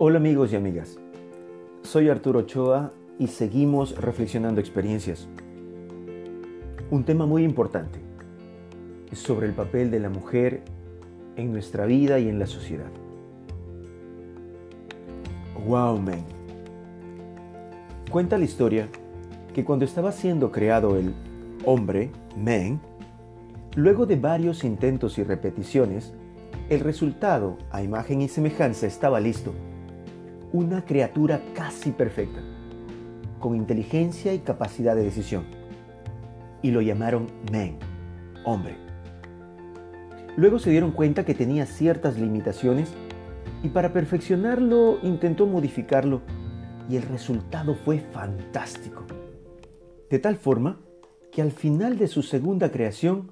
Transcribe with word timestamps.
Hola 0.00 0.18
amigos 0.18 0.52
y 0.52 0.54
amigas, 0.54 0.96
soy 1.82 2.08
Arturo 2.08 2.38
Ochoa 2.38 2.92
y 3.18 3.26
seguimos 3.26 4.00
reflexionando 4.00 4.60
experiencias. 4.60 5.26
Un 6.92 7.02
tema 7.02 7.26
muy 7.26 7.42
importante 7.42 7.98
es 9.10 9.18
sobre 9.18 9.48
el 9.48 9.54
papel 9.54 9.90
de 9.90 9.98
la 9.98 10.08
mujer 10.08 10.62
en 11.34 11.50
nuestra 11.50 11.84
vida 11.84 12.20
y 12.20 12.28
en 12.28 12.38
la 12.38 12.46
sociedad. 12.46 12.92
Wow, 15.66 15.98
man. 15.98 16.24
Cuenta 18.08 18.38
la 18.38 18.44
historia 18.44 18.86
que 19.52 19.64
cuando 19.64 19.84
estaba 19.84 20.12
siendo 20.12 20.52
creado 20.52 20.96
el 20.96 21.12
hombre, 21.64 22.12
men, 22.36 22.78
luego 23.74 24.06
de 24.06 24.14
varios 24.14 24.62
intentos 24.62 25.18
y 25.18 25.24
repeticiones, 25.24 26.14
el 26.68 26.78
resultado, 26.78 27.58
a 27.72 27.82
imagen 27.82 28.22
y 28.22 28.28
semejanza, 28.28 28.86
estaba 28.86 29.18
listo. 29.18 29.52
Una 30.52 30.84
criatura 30.84 31.42
casi 31.54 31.90
perfecta, 31.90 32.40
con 33.38 33.54
inteligencia 33.54 34.32
y 34.32 34.38
capacidad 34.38 34.96
de 34.96 35.04
decisión. 35.04 35.44
Y 36.62 36.70
lo 36.70 36.80
llamaron 36.80 37.26
men, 37.52 37.78
hombre. 38.44 38.76
Luego 40.36 40.58
se 40.58 40.70
dieron 40.70 40.92
cuenta 40.92 41.24
que 41.24 41.34
tenía 41.34 41.66
ciertas 41.66 42.18
limitaciones 42.18 42.92
y 43.62 43.68
para 43.68 43.92
perfeccionarlo 43.92 44.98
intentó 45.02 45.46
modificarlo 45.46 46.22
y 46.88 46.96
el 46.96 47.02
resultado 47.02 47.74
fue 47.74 47.98
fantástico. 47.98 49.04
De 50.08 50.18
tal 50.18 50.36
forma 50.36 50.80
que 51.30 51.42
al 51.42 51.52
final 51.52 51.98
de 51.98 52.08
su 52.08 52.22
segunda 52.22 52.70
creación 52.70 53.30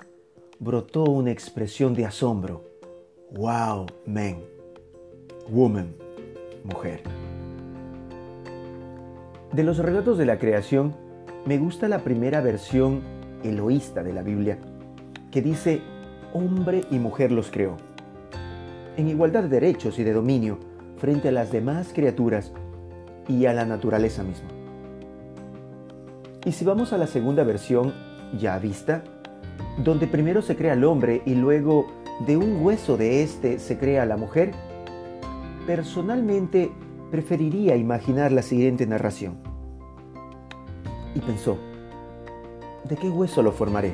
brotó 0.59 1.05
una 1.05 1.31
expresión 1.31 1.95
de 1.95 2.05
asombro 2.05 2.65
Wow, 3.33 3.87
man. 4.07 4.41
Woman, 5.49 5.95
mujer. 6.67 7.03
De 9.53 9.65
los 9.65 9.79
relatos 9.79 10.19
de 10.19 10.27
la 10.27 10.39
creación, 10.39 10.95
me 11.47 11.59
gusta 11.59 11.89
la 11.89 12.01
primera 12.01 12.41
versión 12.41 13.01
eloísta 13.43 14.03
de 14.03 14.13
la 14.13 14.23
Biblia, 14.23 14.59
que 15.31 15.41
dice, 15.43 15.81
hombre 16.35 16.83
y 16.91 16.99
mujer 16.99 17.33
los 17.33 17.51
creó, 17.51 17.77
en 18.97 19.09
igualdad 19.09 19.45
de 19.45 19.49
derechos 19.49 19.99
y 19.99 20.05
de 20.05 20.13
dominio 20.13 20.59
frente 20.99 21.29
a 21.29 21.33
las 21.33 21.53
demás 21.53 21.93
criaturas 21.95 22.53
y 23.29 23.47
a 23.47 23.53
la 23.53 23.65
naturaleza 23.65 24.23
misma. 24.23 24.49
Y 26.45 26.53
si 26.53 26.65
vamos 26.65 26.93
a 26.93 26.99
la 26.99 27.07
segunda 27.07 27.45
versión, 27.45 27.93
ya 28.39 28.59
vista, 28.59 29.03
donde 29.83 30.07
primero 30.07 30.43
se 30.43 30.57
crea 30.57 30.75
el 30.75 30.85
hombre 30.85 31.23
y 31.27 31.35
luego 31.35 31.87
de 32.21 32.37
un 32.37 32.65
hueso 32.65 32.97
de 32.97 33.23
éste 33.23 33.59
se 33.59 33.79
crea 33.79 34.07
la 34.07 34.17
mujer? 34.17 34.53
Personalmente 35.67 36.71
preferiría 37.11 37.77
imaginar 37.77 38.31
la 38.31 38.43
siguiente 38.43 38.87
narración. 38.87 39.39
Y 41.15 41.21
pensó, 41.21 41.59
¿de 42.85 42.97
qué 42.97 43.09
hueso 43.09 43.43
lo 43.43 43.51
formaré? 43.51 43.93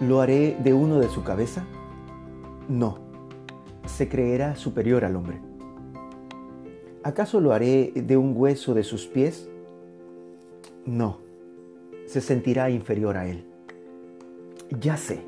¿Lo 0.00 0.20
haré 0.20 0.58
de 0.62 0.74
uno 0.74 0.98
de 0.98 1.08
su 1.08 1.22
cabeza? 1.22 1.64
No, 2.68 2.98
se 3.86 4.08
creerá 4.08 4.56
superior 4.56 5.04
al 5.06 5.16
hombre. 5.16 5.40
¿Acaso 7.02 7.40
lo 7.40 7.52
haré 7.52 7.92
de 7.94 8.16
un 8.18 8.34
hueso 8.36 8.74
de 8.74 8.84
sus 8.84 9.06
pies? 9.06 9.48
No, 10.84 11.18
se 12.06 12.20
sentirá 12.20 12.68
inferior 12.68 13.16
a 13.16 13.26
él. 13.26 13.46
Ya 14.80 14.98
sé, 14.98 15.22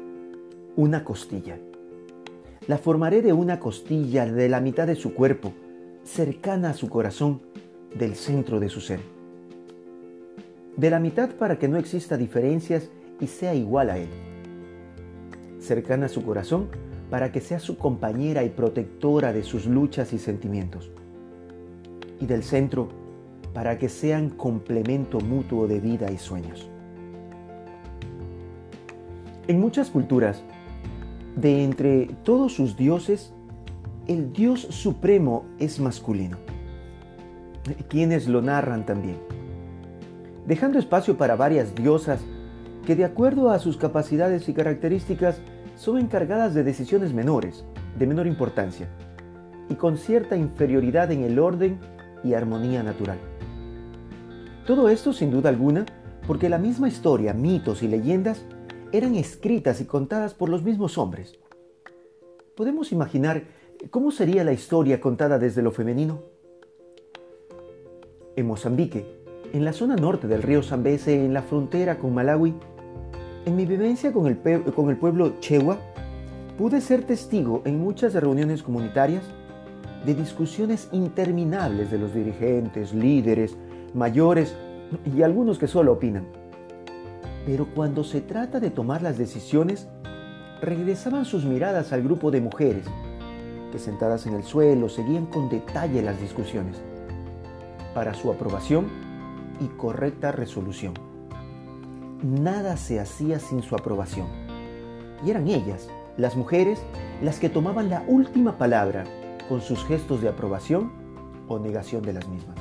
una 0.76 1.02
costilla. 1.02 1.58
La 2.68 2.78
formaré 2.78 3.22
de 3.22 3.32
una 3.32 3.58
costilla 3.58 4.24
de 4.24 4.48
la 4.48 4.60
mitad 4.60 4.86
de 4.86 4.94
su 4.94 5.14
cuerpo, 5.14 5.52
cercana 6.04 6.70
a 6.70 6.74
su 6.74 6.88
corazón, 6.88 7.42
del 7.92 8.14
centro 8.14 8.60
de 8.60 8.68
su 8.68 8.80
ser. 8.80 9.00
De 10.76 10.88
la 10.88 11.00
mitad 11.00 11.30
para 11.30 11.58
que 11.58 11.66
no 11.66 11.76
exista 11.76 12.16
diferencias 12.16 12.88
y 13.20 13.26
sea 13.26 13.52
igual 13.54 13.90
a 13.90 13.98
él. 13.98 14.08
Cercana 15.58 16.06
a 16.06 16.08
su 16.08 16.24
corazón 16.24 16.68
para 17.10 17.32
que 17.32 17.40
sea 17.40 17.58
su 17.58 17.76
compañera 17.76 18.44
y 18.44 18.50
protectora 18.50 19.32
de 19.32 19.42
sus 19.42 19.66
luchas 19.66 20.12
y 20.12 20.20
sentimientos. 20.20 20.92
Y 22.20 22.26
del 22.26 22.44
centro 22.44 22.90
para 23.52 23.76
que 23.76 23.88
sean 23.88 24.30
complemento 24.30 25.20
mutuo 25.20 25.66
de 25.66 25.80
vida 25.80 26.12
y 26.12 26.16
sueños. 26.16 26.70
En 29.48 29.60
muchas 29.60 29.90
culturas, 29.90 30.44
de 31.36 31.64
entre 31.64 32.06
todos 32.24 32.54
sus 32.54 32.76
dioses, 32.76 33.32
el 34.06 34.32
Dios 34.32 34.60
supremo 34.60 35.44
es 35.58 35.80
masculino. 35.80 36.38
Quienes 37.88 38.28
lo 38.28 38.42
narran 38.42 38.84
también. 38.84 39.18
Dejando 40.46 40.78
espacio 40.78 41.16
para 41.16 41.36
varias 41.36 41.74
diosas 41.74 42.20
que 42.84 42.96
de 42.96 43.04
acuerdo 43.04 43.50
a 43.50 43.60
sus 43.60 43.76
capacidades 43.76 44.48
y 44.48 44.54
características 44.54 45.40
son 45.76 45.98
encargadas 45.98 46.52
de 46.54 46.64
decisiones 46.64 47.14
menores, 47.14 47.64
de 47.98 48.06
menor 48.06 48.26
importancia, 48.26 48.88
y 49.68 49.76
con 49.76 49.96
cierta 49.96 50.36
inferioridad 50.36 51.12
en 51.12 51.22
el 51.22 51.38
orden 51.38 51.78
y 52.24 52.34
armonía 52.34 52.82
natural. 52.82 53.18
Todo 54.66 54.88
esto, 54.88 55.12
sin 55.12 55.30
duda 55.30 55.48
alguna, 55.48 55.86
porque 56.26 56.48
la 56.48 56.58
misma 56.58 56.88
historia, 56.88 57.32
mitos 57.32 57.82
y 57.82 57.88
leyendas 57.88 58.44
eran 58.92 59.14
escritas 59.14 59.80
y 59.80 59.86
contadas 59.86 60.34
por 60.34 60.50
los 60.50 60.62
mismos 60.62 60.98
hombres. 60.98 61.38
¿Podemos 62.54 62.92
imaginar 62.92 63.44
cómo 63.90 64.10
sería 64.10 64.44
la 64.44 64.52
historia 64.52 65.00
contada 65.00 65.38
desde 65.38 65.62
lo 65.62 65.70
femenino? 65.70 66.22
En 68.36 68.46
Mozambique, 68.46 69.06
en 69.52 69.64
la 69.64 69.72
zona 69.72 69.96
norte 69.96 70.28
del 70.28 70.42
río 70.42 70.62
Zambeze, 70.62 71.24
en 71.24 71.32
la 71.32 71.42
frontera 71.42 71.98
con 71.98 72.14
Malawi, 72.14 72.54
en 73.46 73.56
mi 73.56 73.64
vivencia 73.64 74.12
con 74.12 74.26
el, 74.26 74.36
pueblo 74.36 75.40
Chewa, 75.40 75.78
pude 76.58 76.80
ser 76.82 77.04
testigo 77.04 77.62
en 77.64 77.78
muchas 77.78 78.12
reuniones 78.14 78.62
comunitarias 78.62 79.24
de 80.04 80.14
discusiones 80.14 80.88
interminables 80.92 81.90
de 81.90 81.98
los 81.98 82.14
dirigentes, 82.14 82.92
líderes, 82.92 83.56
mayores 83.94 84.54
y 85.16 85.22
algunos 85.22 85.58
que 85.58 85.66
solo 85.66 85.92
opinan 85.92 86.41
pero 87.46 87.66
cuando 87.74 88.04
se 88.04 88.20
trata 88.20 88.60
de 88.60 88.70
tomar 88.70 89.02
las 89.02 89.18
decisiones, 89.18 89.88
regresaban 90.60 91.24
sus 91.24 91.44
miradas 91.44 91.92
al 91.92 92.02
grupo 92.02 92.30
de 92.30 92.40
mujeres, 92.40 92.86
que 93.72 93.78
sentadas 93.78 94.26
en 94.26 94.34
el 94.34 94.44
suelo 94.44 94.88
seguían 94.88 95.26
con 95.26 95.48
detalle 95.48 96.02
las 96.02 96.20
discusiones, 96.20 96.80
para 97.94 98.14
su 98.14 98.30
aprobación 98.30 98.86
y 99.60 99.66
correcta 99.76 100.30
resolución. 100.30 100.94
Nada 102.22 102.76
se 102.76 103.00
hacía 103.00 103.40
sin 103.40 103.62
su 103.62 103.74
aprobación. 103.74 104.26
Y 105.24 105.30
eran 105.30 105.48
ellas, 105.48 105.88
las 106.16 106.36
mujeres, 106.36 106.80
las 107.22 107.38
que 107.38 107.48
tomaban 107.48 107.88
la 107.90 108.04
última 108.06 108.58
palabra 108.58 109.04
con 109.48 109.60
sus 109.60 109.84
gestos 109.84 110.20
de 110.20 110.28
aprobación 110.28 110.92
o 111.48 111.58
negación 111.58 112.02
de 112.02 112.12
las 112.12 112.28
mismas. 112.28 112.56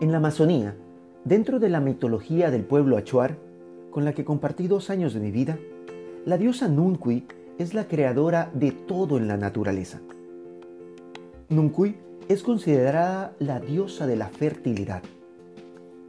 En 0.00 0.12
la 0.12 0.18
Amazonía, 0.18 0.76
Dentro 1.24 1.58
de 1.58 1.68
la 1.68 1.80
mitología 1.80 2.50
del 2.50 2.64
pueblo 2.64 2.96
Achuar, 2.96 3.36
con 3.90 4.06
la 4.06 4.14
que 4.14 4.24
compartí 4.24 4.68
dos 4.68 4.88
años 4.88 5.12
de 5.12 5.20
mi 5.20 5.30
vida, 5.30 5.58
la 6.24 6.38
diosa 6.38 6.66
Nuncui 6.66 7.26
es 7.58 7.74
la 7.74 7.86
creadora 7.86 8.50
de 8.54 8.72
todo 8.72 9.18
en 9.18 9.28
la 9.28 9.36
naturaleza. 9.36 10.00
Nuncui 11.50 11.96
es 12.28 12.42
considerada 12.42 13.34
la 13.38 13.60
diosa 13.60 14.06
de 14.06 14.16
la 14.16 14.28
fertilidad, 14.28 15.02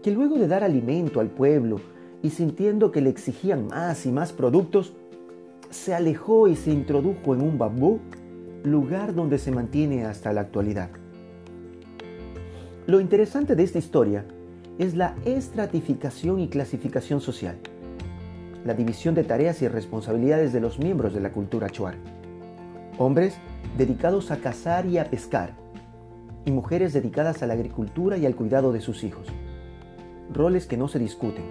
que 0.02 0.12
luego 0.12 0.38
de 0.38 0.48
dar 0.48 0.64
alimento 0.64 1.20
al 1.20 1.28
pueblo 1.28 1.82
y 2.24 2.30
sintiendo 2.30 2.94
que 2.94 3.02
le 3.02 3.10
exigían 3.10 3.68
más 3.68 4.06
y 4.06 4.14
más 4.14 4.32
productos, 4.32 4.94
se 5.70 5.94
alejó 5.94 6.48
y 6.48 6.56
se 6.56 6.72
introdujo 6.72 7.36
en 7.36 7.42
un 7.42 7.58
bambú, 7.58 8.00
lugar 8.64 9.14
donde 9.14 9.40
se 9.40 9.52
mantiene 9.52 10.06
hasta 10.06 10.32
la 10.32 10.42
actualidad. 10.42 10.90
Lo 12.88 13.02
interesante 13.02 13.58
de 13.58 13.64
esta 13.64 13.78
historia 13.78 14.26
es 14.82 14.96
la 14.96 15.14
estratificación 15.26 16.40
y 16.40 16.48
clasificación 16.48 17.22
social, 17.22 17.56
la 18.66 18.74
división 18.74 19.14
de 19.14 19.24
tareas 19.24 19.62
y 19.62 19.68
responsabilidades 19.68 20.54
de 20.54 20.60
los 20.60 20.80
miembros 20.80 21.14
de 21.14 21.20
la 21.20 21.32
cultura 21.32 21.70
chuar. 21.70 21.98
Hombres 22.98 23.36
dedicados 23.78 24.32
a 24.32 24.38
cazar 24.38 24.88
y 24.88 24.98
a 24.98 25.06
pescar, 25.06 25.54
y 26.46 26.52
mujeres 26.52 26.94
dedicadas 26.94 27.44
a 27.44 27.46
la 27.46 27.54
agricultura 27.54 28.18
y 28.18 28.26
al 28.26 28.36
cuidado 28.36 28.72
de 28.72 28.82
sus 28.82 29.04
hijos. 29.04 29.28
Roles 30.34 30.66
que 30.66 30.78
no 30.78 30.88
se 30.88 30.98
discuten, 30.98 31.46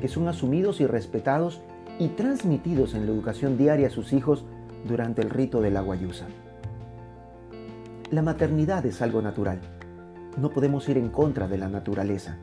que 0.00 0.08
son 0.08 0.26
asumidos 0.26 0.80
y 0.80 0.86
respetados 0.86 1.60
y 1.98 2.08
transmitidos 2.08 2.94
en 2.94 3.04
la 3.04 3.12
educación 3.12 3.58
diaria 3.58 3.88
a 3.88 3.90
sus 3.90 4.14
hijos 4.14 4.46
durante 4.88 5.20
el 5.20 5.28
rito 5.28 5.60
de 5.60 5.70
la 5.70 5.82
guayusa. 5.82 6.28
La 8.10 8.22
maternidad 8.22 8.86
es 8.86 9.02
algo 9.02 9.20
natural. 9.20 9.60
No 10.36 10.50
podemos 10.50 10.88
ir 10.88 10.98
en 10.98 11.08
contra 11.08 11.48
de 11.48 11.58
la 11.58 11.68
naturaleza 11.68 12.38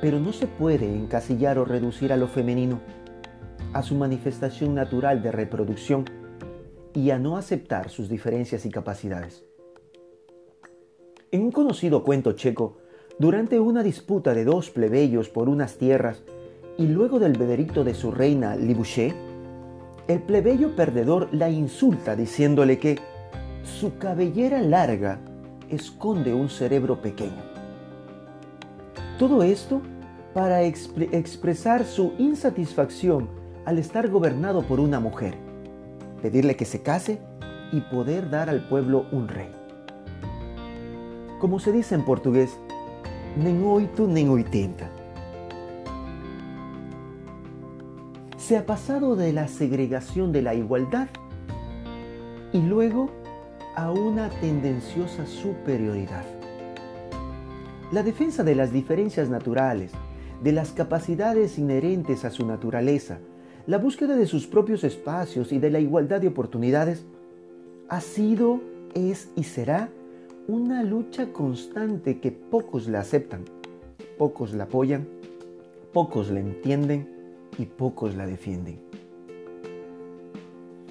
pero 0.00 0.20
no 0.20 0.32
se 0.32 0.46
puede 0.46 0.86
encasillar 0.86 1.58
o 1.58 1.64
reducir 1.64 2.12
a 2.12 2.16
lo 2.16 2.28
femenino, 2.28 2.80
a 3.72 3.82
su 3.82 3.94
manifestación 3.94 4.74
natural 4.74 5.22
de 5.22 5.32
reproducción 5.32 6.04
y 6.94 7.10
a 7.10 7.18
no 7.18 7.36
aceptar 7.36 7.90
sus 7.90 8.08
diferencias 8.08 8.64
y 8.64 8.70
capacidades. 8.70 9.44
En 11.30 11.42
un 11.42 11.52
conocido 11.52 12.04
cuento 12.04 12.32
checo, 12.32 12.78
durante 13.18 13.58
una 13.60 13.82
disputa 13.82 14.32
de 14.32 14.44
dos 14.44 14.70
plebeyos 14.70 15.28
por 15.28 15.48
unas 15.48 15.76
tierras 15.76 16.22
y 16.78 16.86
luego 16.86 17.18
del 17.18 17.36
veredicto 17.36 17.82
de 17.84 17.94
su 17.94 18.12
reina 18.12 18.56
Libouché, 18.56 19.12
el 20.06 20.22
plebeyo 20.22 20.74
perdedor 20.74 21.28
la 21.32 21.50
insulta 21.50 22.16
diciéndole 22.16 22.78
que 22.78 22.98
su 23.62 23.98
cabellera 23.98 24.62
larga 24.62 25.20
esconde 25.70 26.34
un 26.34 26.48
cerebro 26.48 27.00
pequeño. 27.00 27.42
Todo 29.18 29.42
esto 29.42 29.80
para 30.34 30.62
expresar 30.62 31.84
su 31.84 32.12
insatisfacción 32.18 33.28
al 33.64 33.78
estar 33.78 34.08
gobernado 34.08 34.62
por 34.62 34.80
una 34.80 35.00
mujer, 35.00 35.34
pedirle 36.22 36.56
que 36.56 36.64
se 36.64 36.82
case 36.82 37.20
y 37.72 37.80
poder 37.80 38.30
dar 38.30 38.48
al 38.48 38.66
pueblo 38.68 39.06
un 39.12 39.28
rey. 39.28 39.50
Como 41.40 41.58
se 41.58 41.72
dice 41.72 41.94
en 41.94 42.04
portugués, 42.04 42.58
nem 43.36 43.64
oito 43.64 44.06
nem 44.06 44.28
oitenta. 44.28 44.90
Se 48.36 48.56
ha 48.56 48.64
pasado 48.64 49.14
de 49.14 49.32
la 49.32 49.46
segregación 49.46 50.32
de 50.32 50.42
la 50.42 50.54
igualdad 50.54 51.08
y 52.52 52.62
luego 52.62 53.10
a 53.78 53.92
una 53.92 54.28
tendenciosa 54.40 55.24
superioridad. 55.24 56.24
La 57.92 58.02
defensa 58.02 58.42
de 58.42 58.56
las 58.56 58.72
diferencias 58.72 59.30
naturales, 59.30 59.92
de 60.42 60.50
las 60.50 60.72
capacidades 60.72 61.60
inherentes 61.60 62.24
a 62.24 62.30
su 62.30 62.44
naturaleza, 62.44 63.20
la 63.68 63.78
búsqueda 63.78 64.16
de 64.16 64.26
sus 64.26 64.48
propios 64.48 64.82
espacios 64.82 65.52
y 65.52 65.60
de 65.60 65.70
la 65.70 65.78
igualdad 65.78 66.20
de 66.20 66.26
oportunidades 66.26 67.06
ha 67.88 68.00
sido, 68.00 68.60
es 68.94 69.28
y 69.36 69.44
será 69.44 69.90
una 70.48 70.82
lucha 70.82 71.32
constante 71.32 72.18
que 72.18 72.32
pocos 72.32 72.88
la 72.88 72.98
aceptan, 72.98 73.44
pocos 74.18 74.54
la 74.54 74.64
apoyan, 74.64 75.06
pocos 75.92 76.30
la 76.30 76.40
entienden 76.40 77.08
y 77.58 77.66
pocos 77.66 78.16
la 78.16 78.26
defienden. 78.26 78.80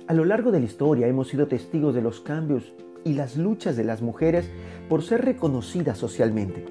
A 0.07 0.13
lo 0.13 0.24
largo 0.24 0.51
de 0.51 0.62
la 0.62 0.65
historia 0.65 1.07
hemos 1.07 1.27
sido 1.27 1.48
testigos 1.48 1.94
de 1.94 2.01
los 2.01 2.21
cambios 2.21 2.74
y 3.04 3.13
las 3.13 3.36
luchas 3.36 3.75
de 3.75 3.83
las 3.83 4.01
mujeres 4.01 4.50
por 4.88 5.04
ser 5.04 5.25
reconocidas 5.25 5.98
socialmente. 5.98 6.65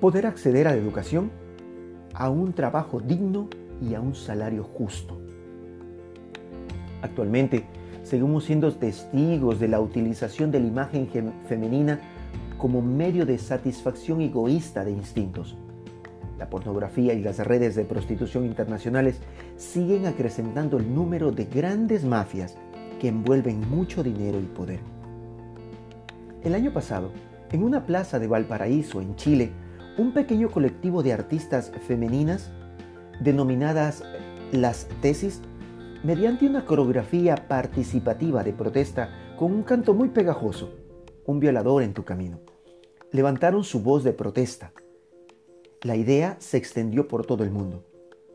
Poder 0.00 0.26
acceder 0.26 0.68
a 0.68 0.70
la 0.70 0.76
educación, 0.76 1.32
a 2.14 2.30
un 2.30 2.52
trabajo 2.52 3.00
digno 3.00 3.48
y 3.82 3.94
a 3.94 4.00
un 4.00 4.14
salario 4.14 4.62
justo. 4.62 5.20
Actualmente, 7.02 7.64
seguimos 8.04 8.44
siendo 8.44 8.72
testigos 8.72 9.58
de 9.58 9.66
la 9.66 9.80
utilización 9.80 10.52
de 10.52 10.60
la 10.60 10.66
imagen 10.68 11.08
femenina 11.48 11.98
como 12.56 12.82
medio 12.82 13.26
de 13.26 13.36
satisfacción 13.38 14.20
egoísta 14.20 14.84
de 14.84 14.92
instintos. 14.92 15.56
La 16.38 16.48
pornografía 16.48 17.14
y 17.14 17.22
las 17.22 17.38
redes 17.38 17.74
de 17.74 17.84
prostitución 17.84 18.44
internacionales 18.44 19.20
siguen 19.60 20.06
acrecentando 20.06 20.78
el 20.78 20.92
número 20.94 21.32
de 21.32 21.44
grandes 21.44 22.02
mafias 22.02 22.56
que 22.98 23.08
envuelven 23.08 23.60
mucho 23.68 24.02
dinero 24.02 24.40
y 24.40 24.46
poder. 24.46 24.80
El 26.42 26.54
año 26.54 26.72
pasado, 26.72 27.12
en 27.52 27.62
una 27.62 27.84
plaza 27.84 28.18
de 28.18 28.26
Valparaíso, 28.26 29.02
en 29.02 29.16
Chile, 29.16 29.52
un 29.98 30.14
pequeño 30.14 30.50
colectivo 30.50 31.02
de 31.02 31.12
artistas 31.12 31.72
femeninas, 31.86 32.50
denominadas 33.20 34.02
las 34.50 34.88
tesis, 35.02 35.42
mediante 36.02 36.46
una 36.46 36.64
coreografía 36.64 37.36
participativa 37.36 38.42
de 38.42 38.54
protesta 38.54 39.10
con 39.38 39.52
un 39.52 39.62
canto 39.62 39.92
muy 39.92 40.08
pegajoso, 40.08 40.70
un 41.26 41.38
violador 41.38 41.82
en 41.82 41.92
tu 41.92 42.04
camino. 42.04 42.40
Levantaron 43.12 43.62
su 43.62 43.82
voz 43.82 44.04
de 44.04 44.14
protesta. 44.14 44.72
La 45.82 45.96
idea 45.96 46.36
se 46.38 46.56
extendió 46.56 47.08
por 47.08 47.26
todo 47.26 47.44
el 47.44 47.50
mundo, 47.50 47.84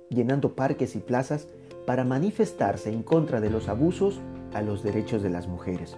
llenando 0.10 0.56
parques 0.56 0.96
y 0.96 1.00
plazas 1.00 1.48
para 1.86 2.04
manifestarse 2.04 2.92
en 2.92 3.04
contra 3.04 3.42
de 3.42 3.50
los 3.50 3.68
abusos 3.68 4.22
a 4.54 4.62
los 4.62 4.84
derechos 4.84 5.22
de 5.22 5.30
las 5.30 5.48
mujeres. 5.48 5.96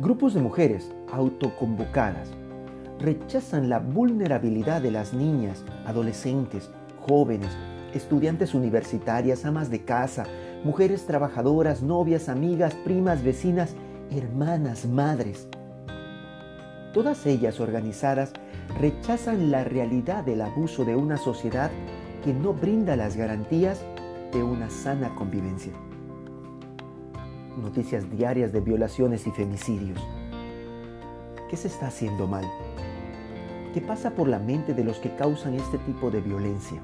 Grupos 0.00 0.34
de 0.34 0.40
mujeres 0.40 0.92
autoconvocadas 1.12 2.30
rechazan 2.98 3.68
la 3.68 3.78
vulnerabilidad 3.78 4.82
de 4.82 4.90
las 4.90 5.14
niñas, 5.14 5.64
adolescentes, 5.86 6.70
jóvenes, 7.06 7.50
estudiantes 7.94 8.54
universitarias, 8.54 9.44
amas 9.44 9.70
de 9.70 9.84
casa, 9.84 10.24
mujeres 10.64 11.06
trabajadoras, 11.06 11.82
novias, 11.82 12.28
amigas, 12.28 12.74
primas, 12.84 13.22
vecinas, 13.22 13.74
hermanas, 14.10 14.86
madres. 14.86 15.48
Todas 16.92 17.26
ellas 17.26 17.60
organizadas 17.60 18.32
rechazan 18.80 19.50
la 19.50 19.64
realidad 19.64 20.24
del 20.24 20.40
abuso 20.40 20.84
de 20.84 20.96
una 20.96 21.16
sociedad 21.16 21.70
que 22.24 22.32
no 22.32 22.54
brinda 22.54 22.96
las 22.96 23.18
garantías 23.18 23.84
de 24.32 24.42
una 24.42 24.70
sana 24.70 25.14
convivencia. 25.14 25.74
Noticias 27.60 28.10
diarias 28.10 28.50
de 28.50 28.60
violaciones 28.60 29.26
y 29.26 29.30
femicidios. 29.30 30.00
¿Qué 31.50 31.56
se 31.58 31.68
está 31.68 31.88
haciendo 31.88 32.26
mal? 32.26 32.50
¿Qué 33.74 33.82
pasa 33.82 34.14
por 34.14 34.26
la 34.26 34.38
mente 34.38 34.72
de 34.72 34.84
los 34.84 35.00
que 35.00 35.14
causan 35.14 35.52
este 35.52 35.76
tipo 35.76 36.10
de 36.10 36.22
violencia? 36.22 36.80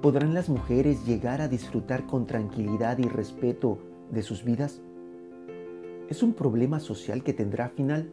¿Podrán 0.00 0.32
las 0.32 0.48
mujeres 0.48 1.04
llegar 1.04 1.42
a 1.42 1.48
disfrutar 1.48 2.06
con 2.06 2.26
tranquilidad 2.26 2.96
y 2.96 3.08
respeto 3.08 3.76
de 4.10 4.22
sus 4.22 4.42
vidas? 4.42 4.80
¿Es 6.08 6.22
un 6.22 6.32
problema 6.32 6.80
social 6.80 7.22
que 7.22 7.34
tendrá 7.34 7.68
final? 7.68 8.10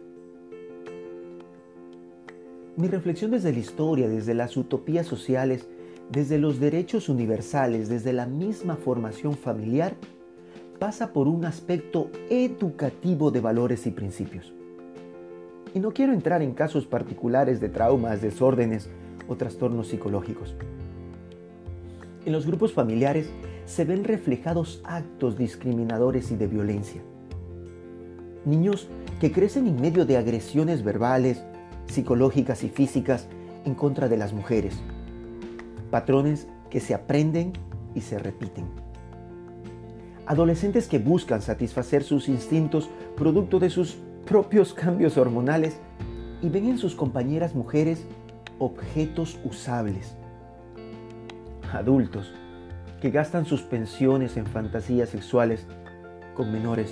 Mi 2.75 2.89
reflexión 2.89 3.31
desde 3.31 3.53
la 3.53 3.59
historia, 3.59 4.09
desde 4.09 4.33
las 4.33 4.57
utopías 4.57 5.07
sociales, 5.07 5.69
desde 6.11 6.37
los 6.37 6.59
derechos 6.59 7.09
universales, 7.09 7.89
desde 7.89 8.13
la 8.13 8.25
misma 8.25 8.75
formación 8.75 9.33
familiar, 9.33 9.95
pasa 10.79 11.11
por 11.11 11.27
un 11.27 11.45
aspecto 11.45 12.09
educativo 12.29 13.31
de 13.31 13.41
valores 13.41 13.85
y 13.87 13.91
principios. 13.91 14.53
Y 15.73 15.79
no 15.79 15.91
quiero 15.91 16.13
entrar 16.13 16.41
en 16.41 16.53
casos 16.53 16.85
particulares 16.85 17.59
de 17.59 17.69
traumas, 17.69 18.21
desórdenes 18.21 18.89
o 19.27 19.35
trastornos 19.35 19.89
psicológicos. 19.89 20.55
En 22.25 22.31
los 22.31 22.45
grupos 22.45 22.73
familiares 22.73 23.29
se 23.65 23.83
ven 23.83 24.03
reflejados 24.03 24.81
actos 24.85 25.37
discriminadores 25.37 26.31
y 26.31 26.35
de 26.35 26.47
violencia. 26.47 27.01
Niños 28.45 28.87
que 29.19 29.31
crecen 29.31 29.67
en 29.67 29.81
medio 29.81 30.05
de 30.05 30.17
agresiones 30.17 30.83
verbales, 30.83 31.43
psicológicas 31.87 32.63
y 32.63 32.69
físicas 32.69 33.27
en 33.65 33.75
contra 33.75 34.07
de 34.07 34.17
las 34.17 34.31
mujeres. 34.31 34.81
Patrones 35.91 36.47
que 36.69 36.79
se 36.79 36.93
aprenden 36.93 37.53
y 37.95 38.01
se 38.01 38.19
repiten. 38.19 38.65
Adolescentes 40.25 40.87
que 40.87 40.99
buscan 40.99 41.41
satisfacer 41.41 42.03
sus 42.03 42.27
instintos 42.27 42.89
producto 43.15 43.59
de 43.59 43.69
sus 43.69 43.97
propios 44.25 44.73
cambios 44.73 45.17
hormonales 45.17 45.77
y 46.41 46.49
ven 46.49 46.67
en 46.67 46.77
sus 46.77 46.95
compañeras 46.95 47.55
mujeres 47.55 48.05
objetos 48.59 49.39
usables 49.45 50.17
adultos 51.73 52.31
que 53.01 53.11
gastan 53.11 53.45
sus 53.45 53.61
pensiones 53.61 54.37
en 54.37 54.45
fantasías 54.45 55.09
sexuales 55.09 55.65
con 56.35 56.51
menores, 56.51 56.91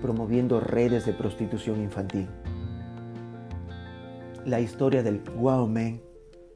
promoviendo 0.00 0.60
redes 0.60 1.06
de 1.06 1.12
prostitución 1.12 1.80
infantil. 1.80 2.28
La 4.44 4.60
historia 4.60 5.02
del 5.02 5.20
wow 5.20 5.66
man, 5.66 6.00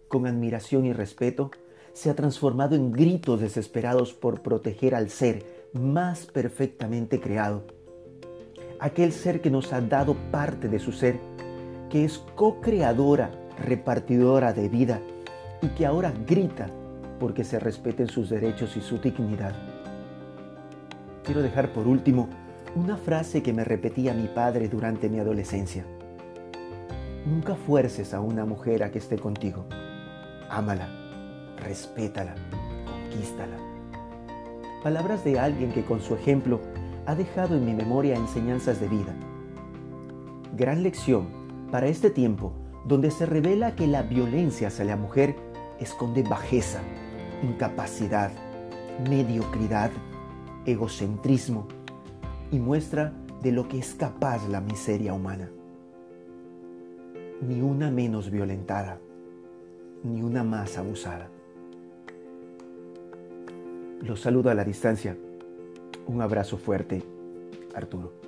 con 0.08 0.26
admiración 0.26 0.86
y 0.86 0.92
respeto, 0.92 1.50
se 1.92 2.10
ha 2.10 2.14
transformado 2.14 2.76
en 2.76 2.92
gritos 2.92 3.40
desesperados 3.40 4.12
por 4.12 4.42
proteger 4.42 4.94
al 4.94 5.08
ser 5.08 5.68
más 5.72 6.26
perfectamente 6.26 7.20
creado. 7.20 7.64
Aquel 8.78 9.12
ser 9.12 9.40
que 9.40 9.50
nos 9.50 9.72
ha 9.72 9.80
dado 9.80 10.14
parte 10.30 10.68
de 10.68 10.78
su 10.78 10.92
ser, 10.92 11.18
que 11.88 12.04
es 12.04 12.18
co-creadora, 12.34 13.30
repartidora 13.58 14.52
de 14.52 14.68
vida 14.68 15.00
y 15.62 15.68
que 15.68 15.86
ahora 15.86 16.12
grita 16.26 16.68
porque 17.18 17.44
se 17.44 17.58
respeten 17.58 18.08
sus 18.08 18.28
derechos 18.28 18.76
y 18.76 18.80
su 18.80 18.98
dignidad. 18.98 19.54
Quiero 21.25 21.42
dejar 21.42 21.72
por 21.72 21.86
último 21.86 22.28
una 22.75 22.96
frase 22.96 23.42
que 23.42 23.54
me 23.54 23.64
repetía 23.64 24.12
mi 24.12 24.28
padre 24.28 24.68
durante 24.68 25.08
mi 25.08 25.18
adolescencia. 25.18 25.84
Nunca 27.25 27.54
fuerces 27.54 28.12
a 28.12 28.20
una 28.20 28.44
mujer 28.44 28.82
a 28.82 28.90
que 28.90 28.98
esté 28.98 29.18
contigo. 29.18 29.64
Ámala, 30.50 30.88
respétala, 31.59 32.35
conquístala. 32.87 33.57
Palabras 34.83 35.25
de 35.25 35.41
alguien 35.41 35.73
que 35.73 35.85
con 35.85 36.00
su 36.00 36.15
ejemplo 36.15 36.61
ha 37.07 37.15
dejado 37.15 37.57
en 37.57 37.65
mi 37.65 37.75
memoria 37.75 38.17
enseñanzas 38.17 38.81
de 38.81 38.88
vida. 38.88 39.15
Gran 40.57 40.83
lección 40.83 41.29
para 41.71 41.88
este 41.88 42.11
tiempo 42.11 42.53
donde 42.85 43.11
se 43.11 43.26
revela 43.26 43.75
que 43.75 43.87
la 43.87 44.03
violencia 44.03 44.69
hacia 44.69 44.85
la 44.85 44.97
mujer 44.97 45.35
esconde 45.81 46.23
bajeza, 46.23 46.81
incapacidad, 47.43 48.31
mediocridad, 49.09 49.91
egocentrismo 50.65 51.67
y 52.50 52.59
muestra 52.59 53.12
de 53.43 53.53
lo 53.53 53.69
que 53.69 53.79
es 53.79 53.95
capaz 53.95 54.49
la 54.49 54.61
miseria 54.61 55.12
humana. 55.12 55.50
Ni 57.43 57.61
una 57.61 57.91
menos 57.91 58.31
violentada, 58.31 58.99
ni 60.06 60.22
una 60.22 60.44
más 60.44 60.78
abusada. 60.78 61.28
Los 64.02 64.20
saludo 64.20 64.50
a 64.50 64.54
la 64.54 64.64
distancia. 64.64 65.16
Un 66.06 66.22
abrazo 66.22 66.56
fuerte, 66.56 67.02
Arturo. 67.75 68.25